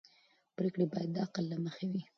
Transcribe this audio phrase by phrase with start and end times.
[0.57, 2.01] پرېکړې باید د عقل له مخې وي